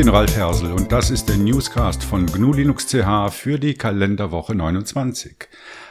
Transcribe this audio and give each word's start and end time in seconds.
bin 0.00 0.08
Ralf 0.08 0.34
Hersel 0.34 0.72
und 0.72 0.92
das 0.92 1.10
ist 1.10 1.28
der 1.28 1.36
Newscast 1.36 2.02
von 2.02 2.24
GNU 2.24 2.54
Linux 2.54 2.86
CH 2.86 3.28
für 3.32 3.58
die 3.58 3.74
Kalenderwoche 3.74 4.54
29. 4.54 5.36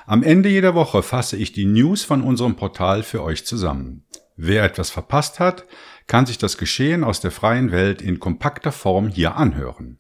Am 0.08 0.24
Ende 0.24 0.50
jeder 0.50 0.74
Woche 0.74 1.04
fasse 1.04 1.38
ich 1.38 1.52
die 1.52 1.66
News 1.66 2.06
von 2.06 2.24
unserem 2.24 2.56
Portal 2.56 3.04
für 3.04 3.22
euch 3.22 3.46
zusammen. 3.46 4.06
Wer 4.36 4.64
etwas 4.64 4.90
verpasst 4.90 5.40
hat, 5.40 5.66
kann 6.08 6.26
sich 6.26 6.40
das 6.40 6.58
Geschehen 6.58 7.04
aus 7.04 7.22
der 7.22 7.30
freien 7.30 7.72
Welt 7.72 8.02
in 8.02 8.20
kompakter 8.20 8.72
Form 8.72 9.10
hier 9.10 9.36
anhören. 9.36 10.00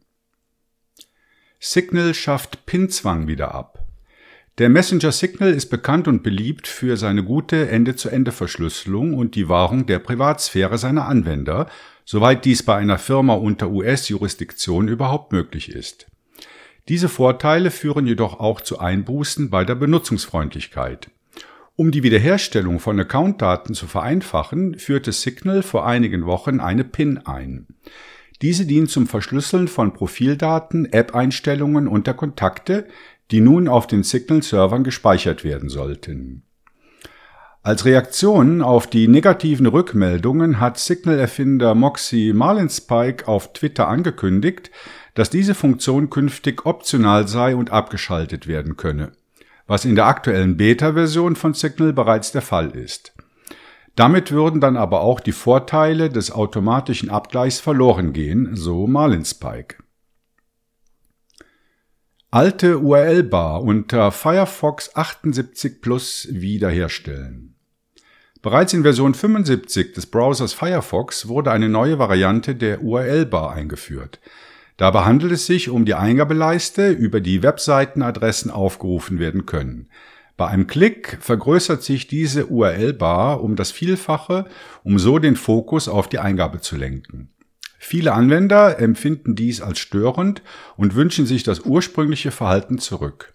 Signal 1.60 2.16
schafft 2.16 2.66
Pinzwang 2.66 3.28
wieder 3.28 3.54
ab. 3.54 3.86
Der 4.58 4.70
Messenger 4.70 5.12
Signal 5.12 5.54
ist 5.54 5.68
bekannt 5.68 6.08
und 6.08 6.24
beliebt 6.24 6.68
für 6.68 6.98
seine 6.98 7.24
gute 7.24 7.70
Ende-zu-Ende-Verschlüsselung 7.70 9.14
und 9.14 9.36
die 9.36 9.50
Wahrung 9.50 9.86
der 9.86 10.00
Privatsphäre 10.00 10.80
seiner 10.80 11.06
Anwender, 11.06 11.70
soweit 12.12 12.44
dies 12.44 12.64
bei 12.64 12.76
einer 12.76 12.98
Firma 12.98 13.36
unter 13.36 13.70
US-Jurisdiktion 13.70 14.88
überhaupt 14.88 15.32
möglich 15.32 15.70
ist. 15.70 16.08
Diese 16.88 17.08
Vorteile 17.08 17.70
führen 17.70 18.08
jedoch 18.08 18.40
auch 18.40 18.62
zu 18.62 18.80
Einbußen 18.80 19.52
bei 19.52 19.64
der 19.64 19.76
Benutzungsfreundlichkeit. 19.76 21.12
Um 21.76 21.92
die 21.92 22.02
Wiederherstellung 22.02 22.80
von 22.80 23.00
Accountdaten 23.00 23.76
zu 23.76 23.86
vereinfachen, 23.86 24.80
führte 24.80 25.12
Signal 25.12 25.62
vor 25.62 25.86
einigen 25.86 26.26
Wochen 26.26 26.60
eine 26.60 26.84
PIN 26.84 27.20
ein. 27.28 27.68
Diese 28.42 28.66
dient 28.66 28.90
zum 28.90 29.06
Verschlüsseln 29.06 29.68
von 29.68 29.94
Profildaten, 29.94 30.92
App-Einstellungen 30.92 31.88
und 31.88 32.08
der 32.08 32.16
Kontakte, 32.16 32.88
die 33.30 33.40
nun 33.40 33.68
auf 33.68 33.86
den 33.86 34.02
Signal-Servern 34.02 34.84
gespeichert 34.84 35.44
werden 35.44 35.70
sollten. 35.70 36.42
Als 37.62 37.84
Reaktion 37.84 38.62
auf 38.62 38.88
die 38.88 39.10
negativen 39.10 39.66
Rückmeldungen 39.66 40.62
hat 40.62 40.80
Signal-Erfinder 40.80 41.76
Moxie 41.76 42.32
Marlinspike 42.32 43.28
auf 43.28 43.52
Twitter 43.52 43.90
angekündigt, 43.90 44.72
dass 45.14 45.30
diese 45.30 45.54
Funktion 45.54 46.10
künftig 46.10 46.66
optional 46.66 47.28
sei 47.28 47.58
und 47.58 47.72
abgeschaltet 47.72 48.48
werden 48.48 48.78
könne, 48.78 49.12
was 49.68 49.84
in 49.84 49.96
der 49.96 50.06
aktuellen 50.06 50.56
Beta-Version 50.56 51.36
von 51.36 51.54
Signal 51.54 51.92
bereits 51.92 52.32
der 52.32 52.42
Fall 52.42 52.72
ist. 52.72 53.14
Damit 53.98 54.32
würden 54.32 54.62
dann 54.62 54.78
aber 54.78 55.02
auch 55.02 55.20
die 55.20 55.34
Vorteile 55.34 56.10
des 56.10 56.32
automatischen 56.32 57.10
Abgleichs 57.10 57.60
verloren 57.60 58.14
gehen, 58.14 58.56
so 58.56 58.88
Marlinspike. 58.88 59.76
Alte 62.32 62.78
URL-Bar 62.78 63.64
unter 63.64 64.12
Firefox 64.12 64.96
78 64.96 65.82
Plus 65.82 66.28
wiederherstellen. 66.30 67.56
Bereits 68.44 68.72
in 68.72 68.84
Version 68.84 69.16
75 69.16 69.94
des 69.94 70.06
Browsers 70.06 70.54
Firefox 70.54 71.28
wurde 71.28 71.52
eine 71.52 71.70
neue 71.70 71.98
Variante 71.98 72.54
der 72.54 72.84
URL-Bar 72.84 73.54
eingeführt. 73.54 74.20
Dabei 74.78 75.06
handelt 75.06 75.32
es 75.32 75.48
sich 75.48 75.70
um 75.72 75.86
die 75.86 75.96
Eingabeleiste, 75.96 76.92
über 76.92 77.20
die 77.20 77.42
Webseitenadressen 77.42 78.52
aufgerufen 78.52 79.18
werden 79.18 79.48
können. 79.48 79.90
Bei 80.38 80.50
einem 80.50 80.68
Klick 80.68 81.18
vergrößert 81.22 81.82
sich 81.82 82.06
diese 82.06 82.46
URL-Bar 82.46 83.42
um 83.42 83.56
das 83.56 83.72
Vielfache, 83.72 84.46
um 84.84 85.00
so 85.00 85.18
den 85.18 85.36
Fokus 85.36 85.88
auf 85.88 86.08
die 86.08 86.20
Eingabe 86.20 86.62
zu 86.62 86.78
lenken. 86.78 87.32
Viele 87.82 88.14
Anwender 88.14 88.78
empfinden 88.80 89.36
dies 89.36 89.62
als 89.62 89.80
störend 89.80 90.44
und 90.76 90.96
wünschen 90.96 91.26
sich 91.26 91.44
das 91.44 91.62
ursprüngliche 91.62 92.30
Verhalten 92.30 92.78
zurück. 92.78 93.34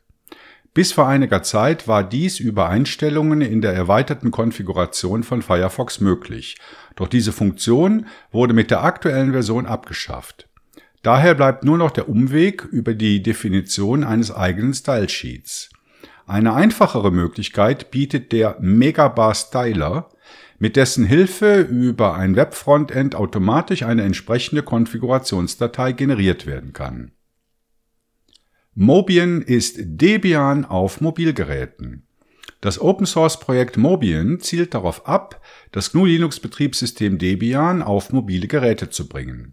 Bis 0.75 0.92
vor 0.92 1.09
einiger 1.09 1.42
Zeit 1.42 1.89
war 1.89 2.05
dies 2.05 2.41
über 2.41 2.69
Einstellungen 2.69 3.41
in 3.41 3.62
der 3.62 3.72
erweiterten 3.72 4.31
Konfiguration 4.31 5.22
von 5.22 5.41
Firefox 5.41 6.00
möglich, 6.00 6.56
doch 6.95 7.09
diese 7.09 7.33
Funktion 7.33 8.06
wurde 8.33 8.53
mit 8.53 8.70
der 8.70 8.84
aktuellen 8.84 9.33
Version 9.33 9.67
abgeschafft. 9.67 10.48
Daher 11.03 11.34
bleibt 11.34 11.65
nur 11.65 11.78
noch 11.78 11.91
der 11.91 12.09
Umweg 12.09 12.65
über 12.65 12.94
die 12.94 13.22
Definition 13.22 14.05
eines 14.05 14.31
eigenen 14.31 14.75
Stylesheets. 14.75 15.71
Eine 16.26 16.55
einfachere 16.55 17.12
Möglichkeit 17.12 17.91
bietet 17.91 18.32
der 18.32 18.56
Megabar 18.61 19.34
Styler, 19.34 20.09
mit 20.64 20.76
dessen 20.76 21.04
Hilfe 21.04 21.60
über 21.60 22.14
ein 22.14 22.36
Webfrontend 22.36 23.14
automatisch 23.16 23.82
eine 23.82 24.02
entsprechende 24.02 24.62
Konfigurationsdatei 24.62 25.92
generiert 25.92 26.47
werden 26.47 26.72
kann. 26.72 27.12
Mobian 28.72 29.42
ist 29.42 29.76
Debian 29.78 30.64
auf 30.64 31.02
Mobilgeräten. 31.02 32.06
Das 32.62 32.80
Open 32.80 33.04
Source 33.04 33.41
Projekt 33.41 33.76
Mobian 33.76 34.41
zielt 34.41 34.72
darauf 34.72 35.06
ab, 35.06 35.42
das 35.70 35.92
GNU 35.92 36.06
Linux 36.06 36.41
Betriebssystem 36.41 37.19
Debian 37.19 37.82
auf 37.82 38.10
mobile 38.10 38.48
Geräte 38.48 38.88
zu 38.88 39.06
bringen. 39.06 39.52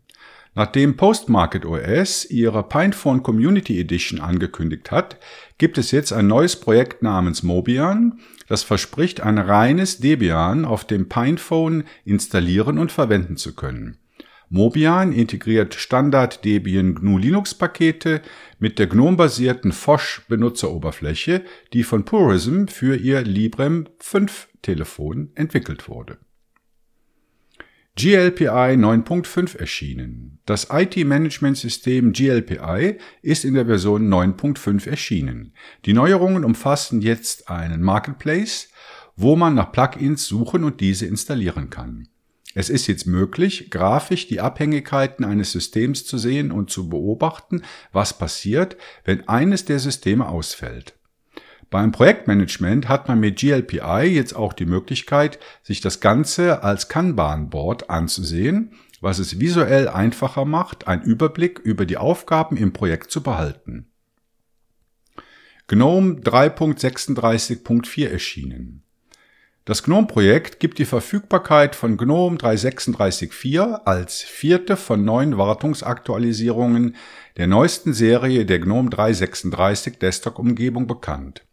Nachdem 0.53 0.97
Postmarket 0.97 1.65
OS 1.65 2.25
ihre 2.29 2.67
Pinephone 2.67 3.23
Community 3.23 3.79
Edition 3.79 4.19
angekündigt 4.19 4.91
hat, 4.91 5.17
gibt 5.57 5.77
es 5.77 5.91
jetzt 5.91 6.11
ein 6.11 6.27
neues 6.27 6.57
Projekt 6.57 7.01
namens 7.01 7.41
Mobian, 7.41 8.19
das 8.49 8.63
verspricht, 8.63 9.21
ein 9.21 9.37
reines 9.37 9.99
Debian 9.99 10.65
auf 10.65 10.83
dem 10.83 11.07
Pinephone 11.07 11.85
installieren 12.03 12.79
und 12.79 12.91
verwenden 12.91 13.37
zu 13.37 13.55
können. 13.55 13.97
Mobian 14.49 15.13
integriert 15.13 15.73
Standard 15.75 16.43
Debian 16.43 16.95
GNU 16.95 17.17
Linux 17.17 17.55
Pakete 17.55 18.21
mit 18.59 18.77
der 18.77 18.87
GNOME-basierten 18.87 19.71
Phosh 19.71 20.23
Benutzeroberfläche, 20.27 21.45
die 21.71 21.83
von 21.83 22.03
Purism 22.03 22.67
für 22.67 22.97
ihr 22.97 23.21
Librem 23.21 23.87
5 23.99 24.49
Telefon 24.61 25.31
entwickelt 25.35 25.87
wurde 25.87 26.17
GLPI 27.97 28.77
9.5 28.77 29.57
erschienen. 29.57 30.39
Das 30.45 30.67
IT-Management-System 30.71 32.13
GLPI 32.13 32.97
ist 33.21 33.43
in 33.43 33.53
der 33.53 33.65
Version 33.65 34.07
9.5 34.07 34.89
erschienen. 34.89 35.53
Die 35.85 35.93
Neuerungen 35.93 36.45
umfassen 36.45 37.01
jetzt 37.01 37.49
einen 37.49 37.81
Marketplace, 37.81 38.69
wo 39.17 39.35
man 39.35 39.55
nach 39.55 39.73
Plugins 39.73 40.25
suchen 40.25 40.63
und 40.63 40.79
diese 40.79 41.05
installieren 41.05 41.69
kann. 41.69 42.07
Es 42.53 42.69
ist 42.69 42.87
jetzt 42.87 43.07
möglich, 43.07 43.69
grafisch 43.69 44.27
die 44.27 44.39
Abhängigkeiten 44.39 45.25
eines 45.25 45.51
Systems 45.51 46.05
zu 46.05 46.17
sehen 46.17 46.51
und 46.51 46.69
zu 46.69 46.89
beobachten, 46.89 47.61
was 47.91 48.17
passiert, 48.17 48.77
wenn 49.03 49.27
eines 49.27 49.65
der 49.65 49.79
Systeme 49.79 50.27
ausfällt. 50.27 50.95
Beim 51.71 51.93
Projektmanagement 51.93 52.89
hat 52.89 53.07
man 53.07 53.21
mit 53.21 53.39
GLPI 53.39 54.03
jetzt 54.03 54.35
auch 54.35 54.51
die 54.51 54.65
Möglichkeit, 54.65 55.39
sich 55.63 55.79
das 55.79 56.01
Ganze 56.01 56.63
als 56.63 56.89
Kanban-Board 56.89 57.89
anzusehen, 57.89 58.73
was 58.99 59.19
es 59.19 59.39
visuell 59.39 59.87
einfacher 59.87 60.43
macht, 60.43 60.89
einen 60.89 61.01
Überblick 61.01 61.59
über 61.59 61.85
die 61.85 61.95
Aufgaben 61.95 62.57
im 62.57 62.73
Projekt 62.73 63.09
zu 63.09 63.23
behalten. 63.23 63.87
GNOME 65.67 66.15
3.36.4 66.15 68.09
erschienen. 68.09 68.83
Das 69.63 69.83
GNOME-Projekt 69.83 70.59
gibt 70.59 70.77
die 70.77 70.85
Verfügbarkeit 70.85 71.77
von 71.77 71.95
GNOME 71.95 72.35
3.36.4 72.35 73.85
als 73.85 74.21
vierte 74.21 74.75
von 74.75 75.05
neun 75.05 75.37
Wartungsaktualisierungen 75.37 76.97
der 77.37 77.47
neuesten 77.47 77.93
Serie 77.93 78.45
der 78.45 78.59
GNOME 78.59 78.89
3.36 78.89 79.99
Desktop-Umgebung 79.99 80.85
bekannt. 80.85 81.45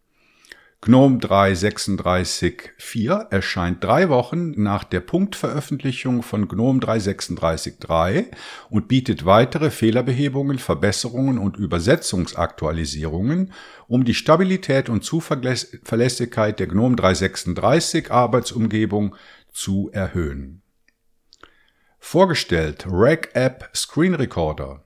GNOME 0.80 1.18
3.36.4 1.18 3.32
erscheint 3.32 3.82
drei 3.82 4.08
Wochen 4.10 4.52
nach 4.62 4.84
der 4.84 5.00
Punktveröffentlichung 5.00 6.22
von 6.22 6.46
GNOME 6.46 6.78
3.36.3 6.78 8.26
und 8.70 8.86
bietet 8.86 9.24
weitere 9.24 9.70
Fehlerbehebungen, 9.70 10.60
Verbesserungen 10.60 11.38
und 11.38 11.56
Übersetzungsaktualisierungen, 11.56 13.52
um 13.88 14.04
die 14.04 14.14
Stabilität 14.14 14.88
und 14.88 15.02
Zuverlässigkeit 15.02 16.60
der 16.60 16.68
GNOME 16.68 16.94
3.36 16.94 18.12
Arbeitsumgebung 18.12 19.16
zu 19.52 19.90
erhöhen. 19.92 20.62
Vorgestellt 21.98 22.86
Reg 22.88 23.30
App 23.34 23.68
Screen 23.74 24.14
Recorder. 24.14 24.84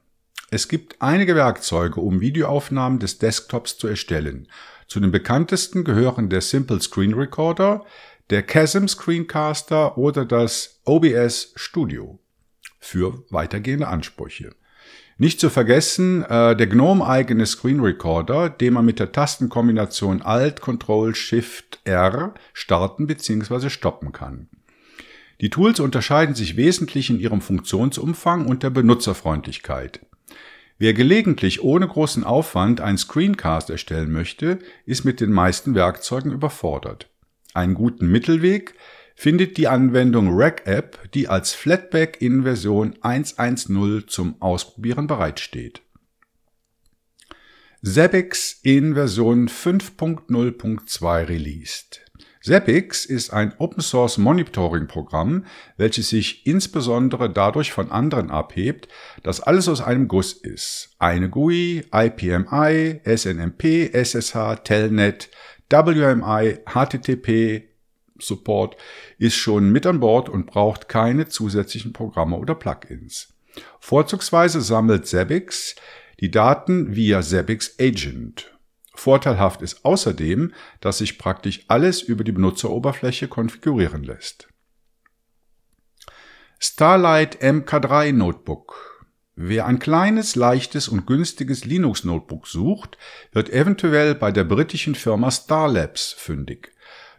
Es 0.50 0.69
gibt 0.69 0.96
einige 1.00 1.34
Werkzeuge, 1.34 2.00
um 2.00 2.20
Videoaufnahmen 2.20 2.99
des 2.99 3.19
Desktops 3.19 3.78
zu 3.78 3.88
erstellen. 3.88 4.49
Zu 4.92 5.00
den 5.00 5.10
bekanntesten 5.10 5.84
gehören 5.84 6.28
der 6.28 6.42
Simple 6.42 6.78
Screen 6.78 7.14
Recorder, 7.14 7.86
der 8.28 8.42
Chasm 8.42 8.86
Screencaster 8.86 9.96
oder 9.96 10.26
das 10.26 10.82
OBS 10.84 11.54
Studio 11.56 12.18
für 12.78 13.24
weitergehende 13.30 13.88
Ansprüche. 13.88 14.54
Nicht 15.16 15.40
zu 15.40 15.48
vergessen 15.48 16.24
äh, 16.24 16.54
der 16.54 16.66
GNOME-eigene 16.66 17.46
Screen 17.46 17.80
Recorder, 17.80 18.50
den 18.50 18.74
man 18.74 18.84
mit 18.84 18.98
der 18.98 19.12
Tastenkombination 19.12 20.20
Alt, 20.20 20.60
Ctrl, 20.60 21.14
Shift, 21.14 21.80
R 21.84 22.34
starten 22.52 23.06
bzw. 23.06 23.70
stoppen 23.70 24.12
kann. 24.12 24.50
Die 25.40 25.48
Tools 25.48 25.80
unterscheiden 25.80 26.34
sich 26.34 26.58
wesentlich 26.58 27.08
in 27.08 27.18
ihrem 27.18 27.40
Funktionsumfang 27.40 28.44
und 28.44 28.62
der 28.62 28.68
Benutzerfreundlichkeit. 28.68 30.00
Wer 30.82 30.94
gelegentlich 30.94 31.62
ohne 31.62 31.87
großen 31.87 32.25
Aufwand 32.25 32.81
einen 32.81 32.99
Screencast 32.99 33.70
erstellen 33.70 34.11
möchte, 34.11 34.58
ist 34.84 35.05
mit 35.05 35.20
den 35.20 35.31
meisten 35.31 35.76
Werkzeugen 35.76 36.32
überfordert. 36.32 37.08
Einen 37.55 37.75
guten 37.75 38.08
Mittelweg 38.08 38.75
findet 39.14 39.58
die 39.58 39.69
Anwendung 39.69 40.34
RegApp, 40.37 41.08
die 41.12 41.29
als 41.29 41.52
Flatpak 41.52 42.20
in 42.20 42.43
Version 42.43 42.94
1.1.0 42.94 44.08
zum 44.08 44.43
Ausprobieren 44.43 45.06
bereitsteht. 45.06 45.82
Zabbix 47.85 48.58
in 48.64 48.94
Version 48.94 49.49
5.0.2 49.49 51.28
released. 51.28 52.00
Zabbix 52.42 53.04
ist 53.04 53.32
ein 53.32 53.54
Open-Source 53.58 54.18
Monitoring-Programm, 54.18 55.46
welches 55.76 56.08
sich 56.08 56.44
insbesondere 56.44 57.30
dadurch 57.30 57.70
von 57.70 57.92
anderen 57.92 58.30
abhebt, 58.30 58.88
dass 59.22 59.40
alles 59.40 59.68
aus 59.68 59.80
einem 59.80 60.08
Guss 60.08 60.32
ist. 60.32 60.96
Eine 60.98 61.30
GUI, 61.30 61.84
IPMI, 61.92 63.00
SNMP, 63.04 63.94
SSH, 63.94 64.64
Telnet, 64.64 65.30
WMI, 65.70 66.58
HTTP, 66.66 67.68
Support 68.18 68.76
ist 69.18 69.36
schon 69.36 69.70
mit 69.70 69.86
an 69.86 70.00
Bord 70.00 70.28
und 70.28 70.46
braucht 70.46 70.88
keine 70.88 71.28
zusätzlichen 71.28 71.92
Programme 71.92 72.36
oder 72.36 72.54
Plugins. 72.54 73.34
Vorzugsweise 73.80 74.60
sammelt 74.60 75.06
Zabbix 75.06 75.76
die 76.20 76.30
Daten 76.30 76.94
via 76.94 77.20
Zabbix 77.22 77.76
Agent. 77.80 78.52
Vorteilhaft 78.94 79.62
ist 79.62 79.84
außerdem, 79.84 80.52
dass 80.80 80.98
sich 80.98 81.18
praktisch 81.18 81.64
alles 81.68 82.02
über 82.02 82.24
die 82.24 82.32
Benutzeroberfläche 82.32 83.28
konfigurieren 83.28 84.04
lässt. 84.04 84.48
Starlight 86.58 87.42
MK3 87.42 88.12
Notebook. 88.12 88.92
Wer 89.34 89.66
ein 89.66 89.78
kleines, 89.78 90.36
leichtes 90.36 90.88
und 90.88 91.06
günstiges 91.06 91.64
Linux-Notebook 91.64 92.46
sucht, 92.46 92.98
wird 93.32 93.50
eventuell 93.50 94.14
bei 94.14 94.30
der 94.30 94.44
britischen 94.44 94.94
Firma 94.94 95.30
Starlabs 95.30 96.12
fündig. 96.12 96.72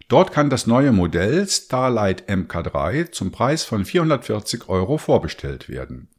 Dort 0.07 0.31
kann 0.31 0.49
das 0.49 0.67
neue 0.67 0.91
Modell 0.91 1.47
Starlight 1.49 2.29
MK3 2.29 3.11
zum 3.11 3.31
Preis 3.31 3.63
von 3.63 3.83
440 3.83 4.69
Euro 4.69 4.97
vorbestellt 4.97 5.69
werden. 5.69 6.12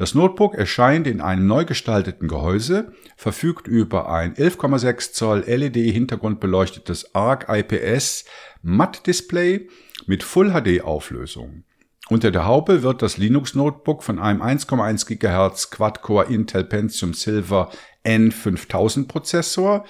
Das 0.00 0.14
Notebook 0.14 0.54
erscheint 0.54 1.06
in 1.06 1.20
einem 1.20 1.46
neu 1.46 1.66
gestalteten 1.66 2.26
Gehäuse, 2.26 2.94
verfügt 3.18 3.68
über 3.68 4.10
ein 4.10 4.32
11,6 4.32 5.12
Zoll 5.12 5.40
LED-hintergrundbeleuchtetes 5.40 7.14
ARC 7.14 7.46
IPS 7.50 8.24
Matt-Display 8.62 9.68
mit 10.06 10.22
Full 10.22 10.52
HD 10.52 10.82
Auflösung. 10.82 11.64
Unter 12.08 12.30
der 12.30 12.46
Haube 12.46 12.82
wird 12.82 13.02
das 13.02 13.18
Linux 13.18 13.54
Notebook 13.54 14.02
von 14.02 14.18
einem 14.18 14.40
1,1 14.40 15.04
GHz 15.06 15.70
Quad-Core 15.70 16.32
Intel 16.32 16.64
Pentium 16.64 17.12
Silver 17.12 17.70
N5000 18.02 19.06
Prozessor, 19.06 19.84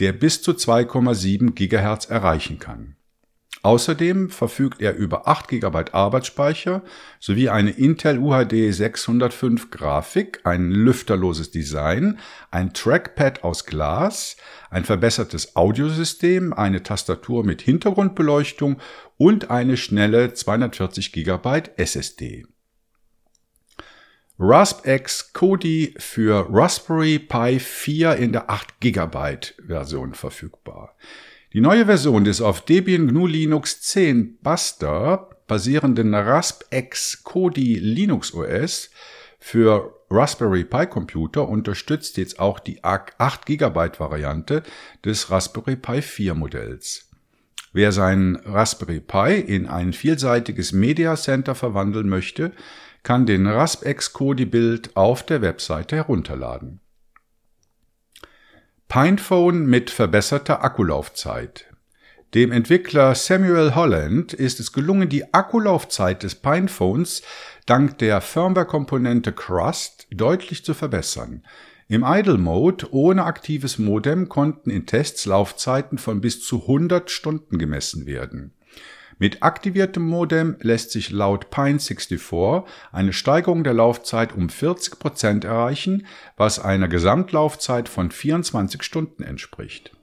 der 0.00 0.12
bis 0.12 0.42
zu 0.42 0.50
2,7 0.50 1.52
GHz 1.54 2.10
erreichen 2.10 2.58
kann. 2.58 2.96
Außerdem 3.66 4.30
verfügt 4.30 4.80
er 4.80 4.94
über 4.94 5.26
8 5.26 5.48
GB 5.48 5.86
Arbeitsspeicher 5.90 6.82
sowie 7.18 7.48
eine 7.48 7.70
Intel 7.70 8.20
UHD 8.20 8.72
605 8.72 9.72
Grafik, 9.72 10.38
ein 10.44 10.70
lüfterloses 10.70 11.50
Design, 11.50 12.20
ein 12.52 12.74
Trackpad 12.74 13.42
aus 13.42 13.66
Glas, 13.66 14.36
ein 14.70 14.84
verbessertes 14.84 15.56
Audiosystem, 15.56 16.52
eine 16.52 16.84
Tastatur 16.84 17.42
mit 17.42 17.60
Hintergrundbeleuchtung 17.60 18.80
und 19.16 19.50
eine 19.50 19.76
schnelle 19.76 20.32
240 20.32 21.10
GB 21.10 21.62
SSD. 21.76 22.46
RaspX 24.38 25.32
Kodi 25.32 25.92
für 25.98 26.46
Raspberry 26.48 27.18
Pi 27.18 27.58
4 27.58 28.14
in 28.14 28.30
der 28.30 28.48
8 28.48 28.78
GB 28.78 29.38
Version 29.66 30.14
verfügbar. 30.14 30.94
Die 31.56 31.62
neue 31.62 31.86
Version 31.86 32.24
des 32.24 32.42
auf 32.42 32.60
Debian 32.66 33.06
GNU 33.06 33.26
Linux 33.26 33.80
10 33.80 34.40
Buster 34.42 35.30
basierenden 35.46 36.12
RaspX 36.12 37.24
Kodi 37.24 37.76
Linux 37.76 38.34
OS 38.34 38.90
für 39.38 39.94
Raspberry 40.10 40.64
Pi 40.64 40.84
Computer 40.84 41.48
unterstützt 41.48 42.18
jetzt 42.18 42.40
auch 42.40 42.58
die 42.58 42.84
8 42.84 43.46
GB 43.46 43.74
Variante 43.98 44.64
des 45.02 45.30
Raspberry 45.30 45.76
Pi 45.76 46.02
4 46.02 46.34
Modells. 46.34 47.08
Wer 47.72 47.90
sein 47.90 48.36
Raspberry 48.44 49.00
Pi 49.00 49.40
in 49.40 49.66
ein 49.66 49.94
vielseitiges 49.94 50.72
Media 50.72 51.16
Center 51.16 51.54
verwandeln 51.54 52.10
möchte, 52.10 52.52
kann 53.02 53.24
den 53.24 53.46
RaspX 53.46 54.12
Kodi 54.12 54.44
Bild 54.44 54.94
auf 54.94 55.24
der 55.24 55.40
Webseite 55.40 55.96
herunterladen. 55.96 56.80
Pinephone 58.96 59.66
mit 59.66 59.90
verbesserter 59.90 60.64
Akkulaufzeit. 60.64 61.66
Dem 62.32 62.50
Entwickler 62.50 63.14
Samuel 63.14 63.74
Holland 63.74 64.32
ist 64.32 64.58
es 64.58 64.72
gelungen, 64.72 65.10
die 65.10 65.34
Akkulaufzeit 65.34 66.22
des 66.22 66.36
Pinephones 66.36 67.20
dank 67.66 67.98
der 67.98 68.22
Firmware-Komponente 68.22 69.32
Crust 69.32 70.06
deutlich 70.10 70.64
zu 70.64 70.72
verbessern. 70.72 71.44
Im 71.88 72.06
Idle 72.06 72.38
Mode 72.38 72.86
ohne 72.90 73.24
aktives 73.24 73.76
Modem 73.76 74.30
konnten 74.30 74.70
in 74.70 74.86
Tests 74.86 75.26
Laufzeiten 75.26 75.98
von 75.98 76.22
bis 76.22 76.40
zu 76.42 76.62
100 76.62 77.10
Stunden 77.10 77.58
gemessen 77.58 78.06
werden. 78.06 78.55
Mit 79.18 79.42
aktiviertem 79.42 80.06
Modem 80.06 80.56
lässt 80.60 80.90
sich 80.90 81.10
laut 81.10 81.46
Pine64 81.46 82.64
eine 82.92 83.14
Steigerung 83.14 83.64
der 83.64 83.72
Laufzeit 83.72 84.34
um 84.34 84.50
40 84.50 84.98
Prozent 84.98 85.44
erreichen, 85.44 86.06
was 86.36 86.58
einer 86.58 86.88
Gesamtlaufzeit 86.88 87.88
von 87.88 88.10
24 88.10 88.82
Stunden 88.82 89.22
entspricht. 89.22 89.96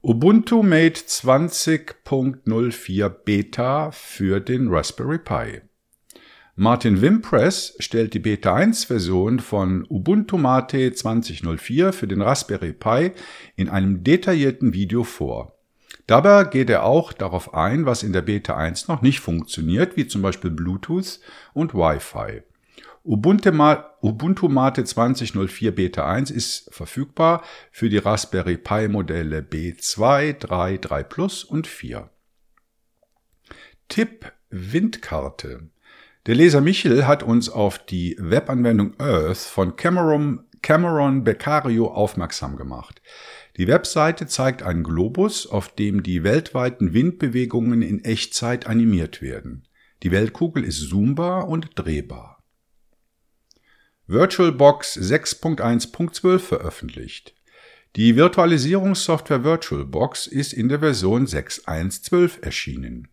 Ubuntu 0.00 0.62
Mate 0.62 1.00
20.04 1.00 3.08
Beta 3.08 3.90
für 3.90 4.40
den 4.40 4.68
Raspberry 4.68 5.18
Pi. 5.18 5.60
Martin 6.56 7.00
Wimpress 7.00 7.74
stellt 7.78 8.14
die 8.14 8.20
Beta 8.20 8.54
1 8.54 8.84
Version 8.84 9.40
von 9.40 9.84
Ubuntu 9.88 10.38
Mate 10.38 10.92
2004 10.92 11.92
für 11.92 12.06
den 12.06 12.22
Raspberry 12.22 12.72
Pi 12.72 13.10
in 13.56 13.68
einem 13.68 14.04
detaillierten 14.04 14.72
Video 14.72 15.04
vor. 15.04 15.53
Dabei 16.06 16.44
geht 16.44 16.68
er 16.68 16.84
auch 16.84 17.12
darauf 17.12 17.54
ein, 17.54 17.86
was 17.86 18.02
in 18.02 18.12
der 18.12 18.22
Beta 18.22 18.56
1 18.56 18.88
noch 18.88 19.00
nicht 19.00 19.20
funktioniert, 19.20 19.96
wie 19.96 20.06
zum 20.06 20.22
Beispiel 20.22 20.50
Bluetooth 20.50 21.20
und 21.54 21.74
Wi-Fi. 21.74 22.42
Ubuntu, 23.06 24.48
Mate 24.48 24.84
2004 24.84 25.74
Beta 25.74 26.10
1 26.10 26.30
ist 26.30 26.72
verfügbar 26.72 27.42
für 27.70 27.90
die 27.90 27.98
Raspberry 27.98 28.56
Pi 28.56 28.88
Modelle 28.88 29.40
B2, 29.40 30.38
3, 30.38 30.78
3 30.78 31.02
Plus 31.02 31.44
und 31.44 31.66
4. 31.66 32.08
Tipp 33.88 34.32
Windkarte. 34.48 35.68
Der 36.26 36.34
Leser 36.34 36.62
Michel 36.62 37.06
hat 37.06 37.22
uns 37.22 37.50
auf 37.50 37.78
die 37.78 38.16
Webanwendung 38.18 38.98
Earth 38.98 39.38
von 39.38 39.76
Cameron, 39.76 40.46
Cameron 40.62 41.24
Beccario 41.24 41.88
aufmerksam 41.88 42.56
gemacht. 42.56 43.02
Die 43.56 43.68
Webseite 43.68 44.26
zeigt 44.26 44.62
einen 44.62 44.82
Globus, 44.82 45.46
auf 45.46 45.68
dem 45.68 46.02
die 46.02 46.24
weltweiten 46.24 46.92
Windbewegungen 46.92 47.82
in 47.82 48.04
Echtzeit 48.04 48.66
animiert 48.66 49.22
werden. 49.22 49.68
Die 50.02 50.10
Weltkugel 50.10 50.64
ist 50.64 50.88
zoombar 50.88 51.48
und 51.48 51.70
drehbar. 51.76 52.42
VirtualBox 54.06 54.98
6.1.12 54.98 56.38
veröffentlicht. 56.40 57.34
Die 57.96 58.16
Virtualisierungssoftware 58.16 59.44
VirtualBox 59.44 60.26
ist 60.26 60.52
in 60.52 60.68
der 60.68 60.80
Version 60.80 61.28
6.1.12 61.28 62.42
erschienen. 62.42 63.06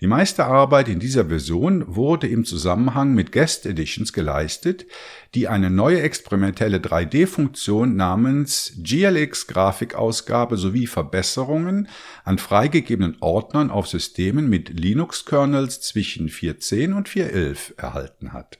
Die 0.00 0.06
meiste 0.06 0.44
Arbeit 0.44 0.86
in 0.86 1.00
dieser 1.00 1.26
Version 1.26 1.96
wurde 1.96 2.28
im 2.28 2.44
Zusammenhang 2.44 3.14
mit 3.14 3.32
Guest 3.32 3.66
Editions 3.66 4.12
geleistet, 4.12 4.86
die 5.34 5.48
eine 5.48 5.70
neue 5.70 6.02
experimentelle 6.02 6.78
3D-Funktion 6.78 7.96
namens 7.96 8.74
GLX 8.80 9.48
Grafikausgabe 9.48 10.56
sowie 10.56 10.86
Verbesserungen 10.86 11.88
an 12.22 12.38
freigegebenen 12.38 13.16
Ordnern 13.18 13.72
auf 13.72 13.88
Systemen 13.88 14.48
mit 14.48 14.68
Linux-Kernels 14.68 15.80
zwischen 15.80 16.28
4.10 16.28 16.94
und 16.94 17.08
4.11 17.08 17.76
erhalten 17.76 18.32
hat. 18.32 18.58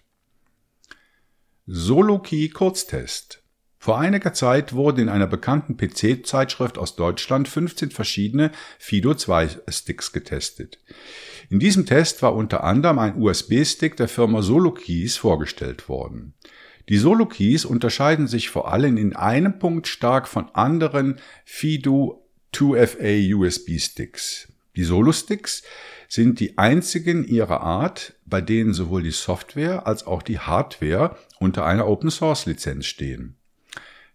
SoloKey 1.68 2.48
Kurztest 2.48 3.44
vor 3.80 3.98
einiger 3.98 4.32
Zeit 4.32 4.72
wurden 4.72 5.02
in 5.02 5.08
einer 5.08 5.28
bekannten 5.28 5.76
PC-Zeitschrift 5.76 6.78
aus 6.78 6.96
Deutschland 6.96 7.46
15 7.46 7.92
verschiedene 7.92 8.50
Fido-2-Sticks 8.80 10.12
getestet. 10.12 10.78
In 11.48 11.60
diesem 11.60 11.86
Test 11.86 12.20
war 12.22 12.34
unter 12.34 12.64
anderem 12.64 12.98
ein 12.98 13.20
USB-Stick 13.20 13.96
der 13.96 14.08
Firma 14.08 14.42
SoloKeys 14.42 15.16
vorgestellt 15.16 15.88
worden. 15.88 16.34
Die 16.88 16.98
SoloKeys 16.98 17.64
unterscheiden 17.64 18.26
sich 18.26 18.50
vor 18.50 18.72
allem 18.72 18.96
in 18.96 19.14
einem 19.14 19.60
Punkt 19.60 19.86
stark 19.86 20.26
von 20.26 20.48
anderen 20.54 21.20
Fido 21.44 22.26
2FA 22.52 23.34
USB-Sticks. 23.34 24.52
Die 24.74 24.84
Solo-Sticks 24.84 25.62
sind 26.08 26.40
die 26.40 26.58
einzigen 26.58 27.26
ihrer 27.26 27.60
Art, 27.60 28.14
bei 28.24 28.40
denen 28.40 28.74
sowohl 28.74 29.02
die 29.02 29.10
Software 29.10 29.86
als 29.86 30.06
auch 30.06 30.22
die 30.22 30.38
Hardware 30.38 31.16
unter 31.38 31.64
einer 31.64 31.86
Open-Source-Lizenz 31.86 32.86
stehen. 32.86 33.37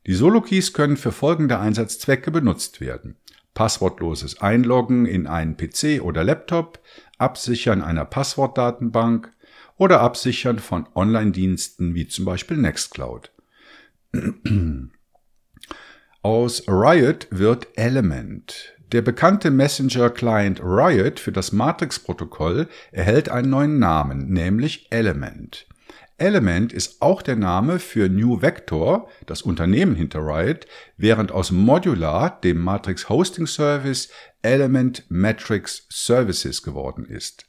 Die 0.05 0.13
Solo-Keys 0.13 0.73
können 0.73 0.97
für 0.97 1.11
folgende 1.11 1.59
Einsatzzwecke 1.59 2.29
benutzt 2.31 2.81
werden. 2.81 3.15
passwortloses 3.53 4.41
Einloggen 4.41 5.05
in 5.05 5.27
einen 5.27 5.55
PC 5.57 6.01
oder 6.01 6.23
Laptop, 6.23 6.79
Absichern 7.17 7.81
einer 7.81 8.03
Passwortdatenbank 8.03 9.31
oder 9.77 10.01
Absichern 10.01 10.59
von 10.59 10.87
Online-Diensten 10.95 11.93
wie 11.93 12.07
zum 12.07 12.25
Beispiel 12.25 12.57
Nextcloud. 12.57 13.31
Aus 16.21 16.67
Riot 16.67 17.27
wird 17.29 17.67
Element. 17.75 18.73
Der 18.91 19.01
bekannte 19.01 19.51
Messenger-Client 19.51 20.61
Riot 20.61 21.19
für 21.19 21.31
das 21.31 21.51
Matrix-Protokoll 21.51 22.67
erhält 22.91 23.29
einen 23.29 23.49
neuen 23.49 23.79
Namen, 23.79 24.31
nämlich 24.31 24.91
Element. 24.91 25.67
Element 26.23 26.71
ist 26.71 27.01
auch 27.01 27.21
der 27.21 27.35
Name 27.35 27.79
für 27.79 28.07
New 28.07 28.41
Vector, 28.41 29.09
das 29.25 29.41
Unternehmen 29.41 29.93
hinter 29.93 30.19
Riot, 30.19 30.67
während 30.95 31.33
aus 31.33 31.51
Modular, 31.51 32.39
dem 32.39 32.59
Matrix 32.59 33.09
Hosting 33.09 33.45
Service, 33.45 34.07
Element 34.41 35.03
Matrix 35.09 35.85
Services 35.89 36.63
geworden 36.63 37.05
ist. 37.05 37.45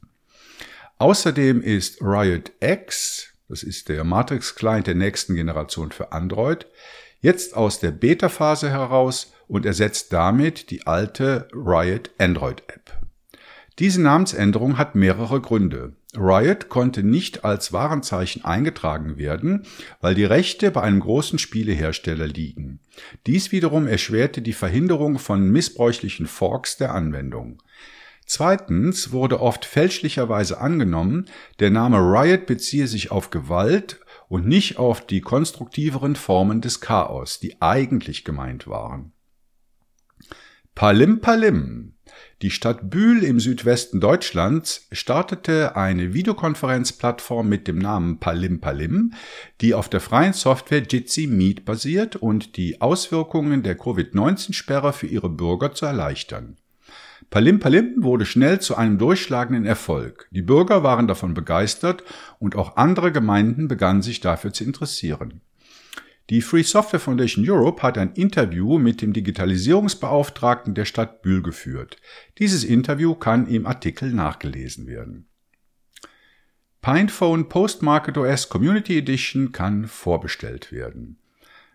Außerdem 0.99 1.63
ist 1.63 2.03
Riot 2.03 2.51
X, 2.59 3.33
das 3.49 3.63
ist 3.63 3.89
der 3.89 4.03
Matrix 4.03 4.57
Client 4.57 4.89
der 4.89 4.97
nächsten 4.97 5.37
Generation 5.37 5.93
für 5.93 6.11
Android, 6.11 6.67
jetzt 7.21 7.55
aus 7.55 7.79
der 7.79 7.93
Beta-Phase 7.93 8.71
heraus 8.71 9.33
und 9.47 9.67
ersetzt 9.67 10.13
damit 10.13 10.73
die 10.73 10.85
alte 10.85 11.47
Riot 11.53 12.11
Android 12.19 12.65
App. 12.67 12.91
Diese 13.79 14.03
Namensänderung 14.03 14.79
hat 14.79 14.97
mehrere 14.97 15.41
Gründe. 15.41 15.93
Riot 16.17 16.69
konnte 16.69 17.03
nicht 17.03 17.45
als 17.45 17.73
Warenzeichen 17.73 18.45
eingetragen 18.45 19.19
werden, 19.19 19.67
weil 20.01 20.15
die 20.15 20.25
Rechte 20.25 20.71
bei 20.71 20.83
einem 20.83 21.01
großen 21.01 21.39
Spielehersteller 21.39 22.27
liegen. 22.27 22.81
Dies 23.27 23.53
wiederum 23.53 23.87
erschwerte 23.87 24.43
die 24.43 24.53
Verhinderung 24.53 25.19
von 25.19 25.51
missbräuchlichen 25.51 26.27
Forks 26.27 26.77
der 26.77 26.95
Anwendung. 26.95 27.63
Zweitens 28.27 29.13
wurde 29.13 29.41
oft 29.41 29.65
fälschlicherweise 29.65 30.61
angenommen, 30.61 31.27
der 31.59 31.71
Name 31.71 31.99
Riot 31.99 32.47
beziehe 32.47 32.87
sich 32.87 33.11
auf 33.11 33.31
Gewalt 33.31 34.01
und 34.29 34.47
nicht 34.47 34.79
auf 34.79 35.07
die 35.07 35.21
konstruktiveren 35.21 36.17
Formen 36.17 36.61
des 36.61 36.81
Chaos, 36.81 37.39
die 37.39 37.61
eigentlich 37.61 38.25
gemeint 38.25 38.67
waren. 38.67 39.13
Palim 40.75 41.21
Palim 41.21 41.94
die 42.45 42.51
Stadt 42.51 42.91
Bühl 42.91 43.25
im 43.25 43.41
Südwesten 43.41 44.01
Deutschlands 44.03 44.87
startete 44.93 45.77
eine 45.77 46.13
Videokonferenzplattform 46.13 47.49
mit 47.49 47.67
dem 47.67 47.79
Namen 47.79 48.21
Palim 48.21 48.61
Palim, 48.61 49.15
die 49.63 49.73
auf 49.73 49.89
der 49.89 50.01
freien 50.01 50.35
Software 50.35 50.83
Jitsi 50.83 51.27
Meet 51.27 51.65
basiert 51.65 52.17
und 52.17 52.59
die 52.59 52.83
Auswirkungen 52.83 53.63
der 53.63 53.79
Covid-19-Sperre 53.79 54.93
für 54.93 55.07
ihre 55.07 55.31
Bürger 55.31 55.73
zu 55.73 55.87
erleichtern. 55.87 56.59
Palim 57.31 57.61
Palim 57.61 58.03
wurde 58.03 58.27
schnell 58.27 58.61
zu 58.61 58.77
einem 58.77 58.99
durchschlagenden 58.99 59.65
Erfolg. 59.65 60.29
Die 60.31 60.43
Bürger 60.43 60.83
waren 60.83 61.09
davon 61.09 61.33
begeistert 61.33 62.05
und 62.41 62.57
auch 62.57 62.77
andere 62.77 63.11
Gemeinden 63.11 63.69
begannen 63.69 64.03
sich 64.03 64.21
dafür 64.21 64.53
zu 64.53 64.65
interessieren. 64.65 65.41
Die 66.31 66.41
Free 66.41 66.63
Software 66.63 67.01
Foundation 67.01 67.49
Europe 67.49 67.83
hat 67.83 67.99
ein 67.99 68.13
Interview 68.15 68.79
mit 68.79 69.03
dem 69.03 69.13
Digitalisierungsbeauftragten 69.13 70.75
der 70.75 70.87
Stadt 70.87 71.21
Bühl 71.21 71.43
geführt. 71.43 71.99
Dieses 72.39 72.65
Interview 72.65 73.15
kann 73.15 73.47
im 73.47 73.67
Artikel 73.67 74.11
nachgelesen 74.11 74.87
werden. 74.87 75.29
Pinephone 76.81 77.49
Postmarket 77.49 78.17
OS 78.17 78.49
Community 78.49 78.99
Edition 78.99 79.53
kann 79.53 79.87
vorbestellt 79.87 80.73
werden. 80.73 81.19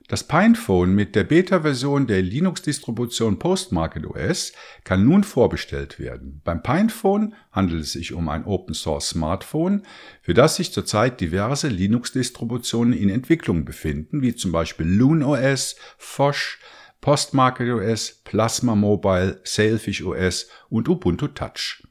Das 0.09 0.23
Pinephone 0.23 0.95
mit 0.95 1.13
der 1.15 1.23
Beta-Version 1.23 2.07
der 2.07 2.23
Linux-Distribution 2.23 3.37
Postmarket 3.37 4.07
OS 4.07 4.53
kann 4.83 5.05
nun 5.05 5.23
vorbestellt 5.23 5.99
werden. 5.99 6.41
Beim 6.43 6.63
Pinephone 6.63 7.35
handelt 7.51 7.83
es 7.83 7.91
sich 7.91 8.13
um 8.13 8.27
ein 8.27 8.43
Open-Source-Smartphone, 8.43 9.83
für 10.23 10.33
das 10.33 10.55
sich 10.55 10.73
zurzeit 10.73 11.21
diverse 11.21 11.67
Linux-Distributionen 11.67 12.93
in 12.93 13.09
Entwicklung 13.09 13.65
befinden, 13.65 14.23
wie 14.23 14.33
zum 14.33 14.51
Beispiel 14.51 14.87
Loon 14.87 15.21
OS, 15.21 15.75
Fosh, 15.99 16.57
Postmarket 17.01 17.69
OS, 17.69 18.23
Plasma 18.23 18.73
Mobile, 18.73 19.39
Sailfish 19.43 20.01
OS 20.01 20.47
und 20.69 20.89
Ubuntu 20.89 21.27
Touch. 21.27 21.83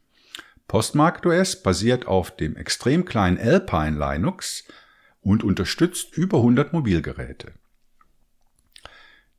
Postmarket 0.67 1.25
OS 1.25 1.63
basiert 1.63 2.09
auf 2.09 2.35
dem 2.35 2.57
extrem 2.57 3.05
kleinen 3.05 3.39
Alpine 3.39 3.97
Linux 3.97 4.65
und 5.21 5.45
unterstützt 5.45 6.17
über 6.17 6.39
100 6.39 6.73
Mobilgeräte. 6.73 7.53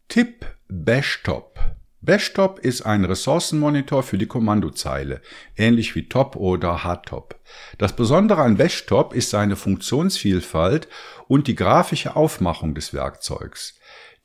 Tipp 0.09 0.43
Bashtop. 0.67 1.59
Bashtop 2.01 2.57
ist 2.57 2.81
ein 2.81 3.05
Ressourcenmonitor 3.05 4.01
für 4.01 4.17
die 4.17 4.25
Kommandozeile, 4.25 5.21
ähnlich 5.55 5.93
wie 5.93 6.09
Top 6.09 6.35
oder 6.35 6.83
Hardtop. 6.83 7.39
Das 7.77 7.95
Besondere 7.95 8.41
an 8.41 8.57
Bashtop 8.57 9.13
ist 9.13 9.29
seine 9.29 9.55
Funktionsvielfalt 9.55 10.87
und 11.27 11.45
die 11.45 11.53
grafische 11.53 12.15
Aufmachung 12.15 12.73
des 12.73 12.91
Werkzeugs. 12.91 13.75